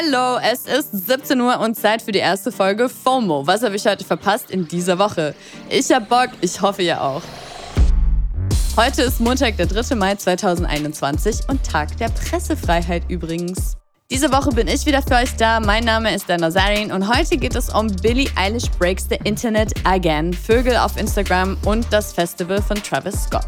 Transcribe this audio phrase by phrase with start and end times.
[0.00, 3.48] Hello, es ist 17 Uhr und Zeit für die erste Folge FOMO.
[3.48, 5.34] Was habe ich heute verpasst in dieser Woche?
[5.70, 7.22] Ich hab Bock, ich hoffe ihr auch.
[8.76, 9.96] Heute ist Montag, der 3.
[9.96, 13.76] Mai 2021 und Tag der Pressefreiheit übrigens.
[14.08, 15.58] Diese Woche bin ich wieder für euch da.
[15.58, 19.72] Mein Name ist Dana Zarin und heute geht es um Billie Eilish Breaks the Internet
[19.82, 23.46] Again, Vögel auf Instagram und das Festival von Travis Scott.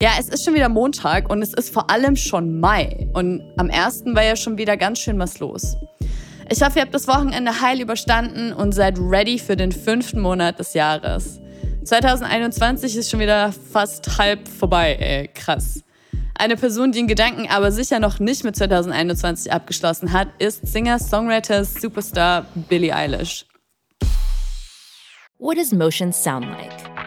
[0.00, 3.08] Ja, es ist schon wieder Montag und es ist vor allem schon Mai.
[3.14, 4.04] Und am 1.
[4.14, 5.76] war ja schon wieder ganz schön was los.
[6.48, 10.60] Ich hoffe, ihr habt das Wochenende heil überstanden und seid ready für den fünften Monat
[10.60, 11.40] des Jahres.
[11.82, 15.82] 2021 ist schon wieder fast halb vorbei, ey, krass.
[16.38, 21.00] Eine Person, die in Gedanken aber sicher noch nicht mit 2021 abgeschlossen hat, ist Singer,
[21.00, 23.46] Songwriter, Superstar Billie Eilish.
[25.38, 26.97] What does motion sound like?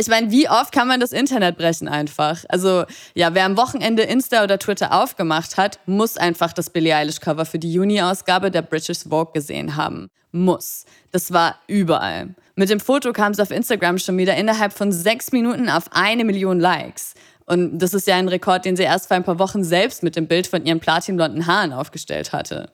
[0.00, 2.42] Ich meine, wie oft kann man das Internet brechen einfach?
[2.48, 2.84] Also,
[3.14, 7.44] ja, wer am Wochenende Insta oder Twitter aufgemacht hat, muss einfach das Billie Eilish Cover
[7.44, 10.08] für die Juni-Ausgabe der British Vogue gesehen haben.
[10.32, 10.86] Muss.
[11.12, 12.34] Das war überall.
[12.54, 16.24] Mit dem Foto kam es auf Instagram schon wieder innerhalb von sechs Minuten auf eine
[16.24, 17.12] Million Likes.
[17.44, 20.16] Und das ist ja ein Rekord, den sie erst vor ein paar Wochen selbst mit
[20.16, 22.70] dem Bild von ihren platinblonden Haaren aufgestellt hatte.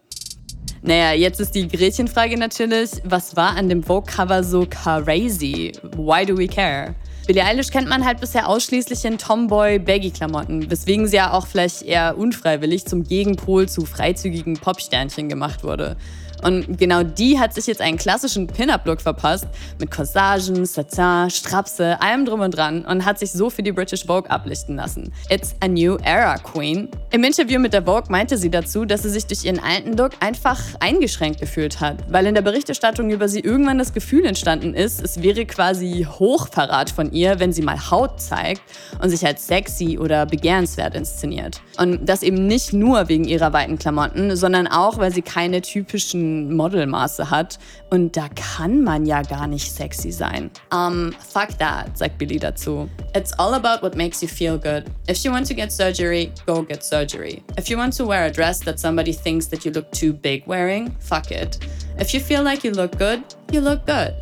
[0.83, 5.73] Naja, jetzt ist die Gretchenfrage natürlich, was war an dem Vogue-Cover so crazy?
[5.97, 6.95] Why do we care?
[7.27, 12.17] Billie Eilish kennt man halt bisher ausschließlich in Tomboy-Baggy-Klamotten, weswegen sie ja auch vielleicht eher
[12.17, 15.97] unfreiwillig zum Gegenpol zu freizügigen Popsternchen gemacht wurde.
[16.43, 19.47] Und genau die hat sich jetzt einen klassischen Pin-Up-Look verpasst,
[19.81, 24.07] mit Corsagen, Satin, Strapse, allem drum und dran und hat sich so für die British
[24.07, 25.13] Vogue ablichten lassen.
[25.31, 26.89] It's a new era, Queen.
[27.11, 30.13] Im Interview mit der Vogue meinte sie dazu, dass sie sich durch ihren alten Look
[30.21, 35.03] einfach eingeschränkt gefühlt hat, weil in der Berichterstattung über sie irgendwann das Gefühl entstanden ist,
[35.03, 38.63] es wäre quasi Hochverrat von ihr, wenn sie mal Haut zeigt
[39.01, 41.61] und sich als sexy oder begehrenswert inszeniert.
[41.79, 46.26] Und das eben nicht nur wegen ihrer weiten Klamotten, sondern auch, weil sie keine typischen
[46.55, 47.59] Modelmaße hat.
[47.91, 50.51] Und da kann man ja gar nicht sexy sein.
[50.73, 52.89] Um, fuck that, sagt Billy dazu.
[53.15, 54.85] It's all about what makes you feel good.
[55.09, 57.43] If you want to get surgery, go get surgery.
[57.57, 60.47] If you want to wear a dress that somebody thinks that you look too big
[60.47, 61.59] wearing, fuck it.
[61.99, 63.23] If you feel like you look good,
[63.53, 64.15] you look good.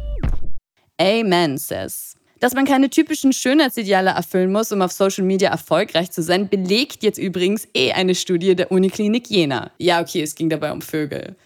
[1.00, 2.14] Amen, sis.
[2.44, 7.02] Dass man keine typischen Schönheitsideale erfüllen muss, um auf Social Media erfolgreich zu sein, belegt
[7.02, 9.70] jetzt übrigens eh eine Studie der Uniklinik Jena.
[9.78, 11.36] Ja, okay, es ging dabei um Vögel.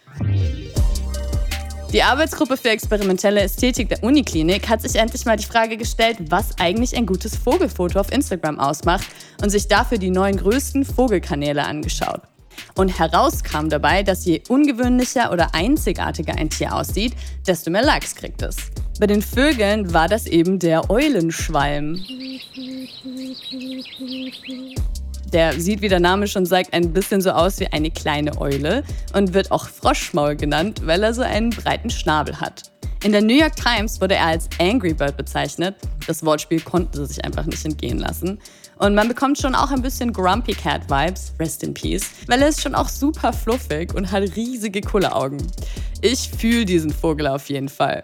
[1.93, 6.59] Die Arbeitsgruppe für experimentelle Ästhetik der Uniklinik hat sich endlich mal die Frage gestellt, was
[6.59, 9.07] eigentlich ein gutes Vogelfoto auf Instagram ausmacht
[9.41, 12.23] und sich dafür die neuen größten Vogelkanäle angeschaut.
[12.75, 17.13] Und heraus kam dabei, dass je ungewöhnlicher oder einzigartiger ein Tier aussieht,
[17.47, 18.57] desto mehr Likes kriegt es.
[18.99, 22.03] Bei den Vögeln war das eben der Eulenschwalm.
[25.31, 28.83] Der sieht, wie der Name schon sagt, ein bisschen so aus wie eine kleine Eule
[29.13, 32.71] und wird auch Froschmaul genannt, weil er so einen breiten Schnabel hat.
[33.01, 35.75] In der New York Times wurde er als Angry Bird bezeichnet.
[36.05, 38.37] Das Wortspiel konnten sie sich einfach nicht entgehen lassen.
[38.79, 42.49] Und man bekommt schon auch ein bisschen Grumpy Cat Vibes, rest in peace, weil er
[42.49, 45.41] ist schon auch super fluffig und hat riesige Kulleraugen.
[46.01, 48.03] Ich fühle diesen Vogel auf jeden Fall.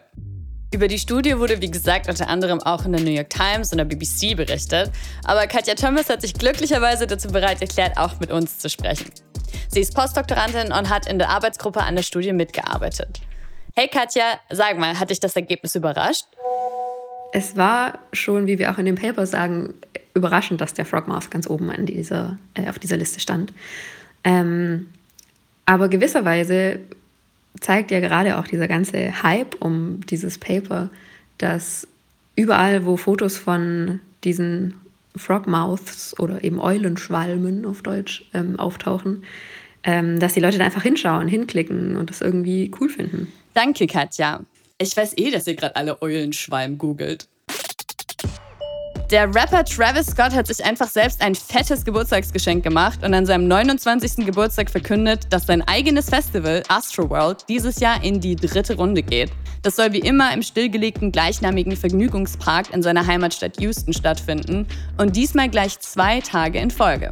[0.75, 3.78] Über die Studie wurde, wie gesagt, unter anderem auch in der New York Times und
[3.78, 4.91] der BBC berichtet.
[5.24, 9.09] Aber Katja Thomas hat sich glücklicherweise dazu bereit erklärt, auch mit uns zu sprechen.
[9.69, 13.22] Sie ist Postdoktorandin und hat in der Arbeitsgruppe an der Studie mitgearbeitet.
[13.74, 16.25] Hey Katja, sag mal, hat dich das Ergebnis überrascht?
[17.31, 19.75] Es war schon, wie wir auch in dem Paper sagen,
[20.14, 23.53] überraschend, dass der Frogmouth ganz oben in dieser, äh, auf dieser Liste stand.
[24.25, 24.90] Ähm,
[25.66, 26.81] aber gewisserweise
[27.59, 30.89] zeigt ja gerade auch dieser ganze Hype um dieses Paper,
[31.38, 31.88] dass
[32.35, 34.75] überall, wo Fotos von diesen
[35.16, 39.23] Frogmouths oder eben Eulenschwalmen auf Deutsch ähm, auftauchen,
[39.83, 43.31] ähm, dass die Leute da einfach hinschauen, hinklicken und das irgendwie cool finden.
[43.53, 44.41] Danke, Katja.
[44.78, 47.28] Ich weiß eh, dass ihr gerade alle Eulenschwalm googelt.
[49.11, 53.47] Der Rapper Travis Scott hat sich einfach selbst ein fettes Geburtstagsgeschenk gemacht und an seinem
[53.47, 54.25] 29.
[54.25, 59.31] Geburtstag verkündet, dass sein eigenes Festival Astroworld dieses Jahr in die dritte Runde geht.
[59.61, 64.66] Das soll wie immer im stillgelegten gleichnamigen Vergnügungspark in seiner Heimatstadt Houston stattfinden
[64.97, 67.11] und diesmal gleich zwei Tage in Folge.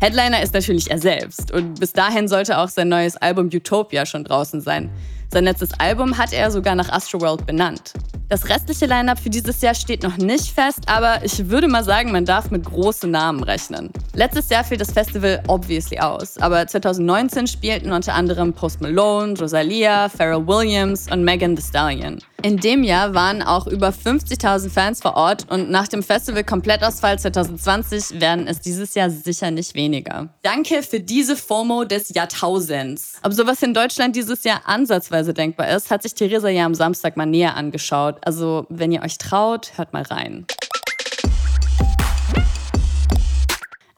[0.00, 4.22] Headliner ist natürlich er selbst und bis dahin sollte auch sein neues Album Utopia schon
[4.22, 4.90] draußen sein.
[5.32, 7.94] Sein letztes Album hat er sogar nach Astroworld benannt.
[8.28, 12.12] Das restliche Line-up für dieses Jahr steht noch nicht fest, aber ich würde mal sagen,
[12.12, 13.90] man darf mit großen Namen rechnen.
[14.14, 20.10] Letztes Jahr fiel das Festival obviously aus, aber 2019 spielten unter anderem Post Malone, Rosalia,
[20.10, 22.18] Pharrell Williams und Megan Thee Stallion.
[22.42, 27.16] In dem Jahr waren auch über 50.000 Fans vor Ort und nach dem Festival Komplettausfall
[27.16, 30.28] 2020 werden es dieses Jahr sicher nicht weniger.
[30.42, 33.20] Danke für diese FOMO des Jahrtausends.
[33.22, 37.16] Ob sowas in Deutschland dieses Jahr ansatzweise denkbar ist, hat sich Theresa ja am Samstag
[37.16, 38.16] mal näher angeschaut.
[38.22, 40.46] Also, wenn ihr euch traut, hört mal rein.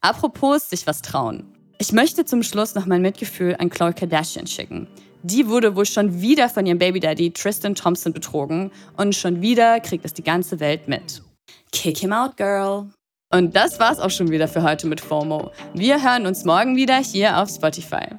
[0.03, 1.55] Apropos sich was trauen.
[1.79, 4.87] Ich möchte zum Schluss noch mein Mitgefühl an Khloe Kardashian schicken.
[5.23, 10.05] Die wurde wohl schon wieder von ihrem Babydaddy Tristan Thompson betrogen und schon wieder kriegt
[10.05, 11.23] es die ganze Welt mit.
[11.73, 12.91] Kick him out, girl.
[13.33, 15.51] Und das war's auch schon wieder für heute mit FOMO.
[15.73, 18.19] Wir hören uns morgen wieder hier auf Spotify.